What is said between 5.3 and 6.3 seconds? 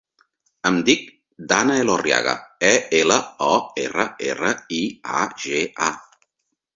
ge, a.